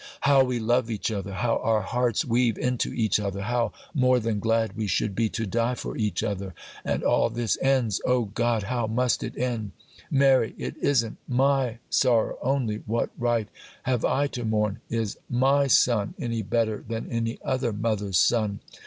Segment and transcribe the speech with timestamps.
[0.21, 1.31] How we love each other!
[1.31, 3.41] how our hearts weave into each other!
[3.43, 6.55] how more than glad we should be to die for each other!
[6.83, 9.73] And all this ends—O God, how must it end?
[10.09, 10.55] Mary!
[10.57, 12.77] it isn't my sorrow only!
[12.87, 13.47] What right
[13.83, 14.79] have I to mourn?
[14.89, 18.59] Is my son any better than any other mother's son?